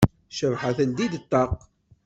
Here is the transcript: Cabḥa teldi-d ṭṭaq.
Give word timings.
Cabḥa 0.37 0.71
teldi-d 0.77 1.13
ṭṭaq. 1.23 1.51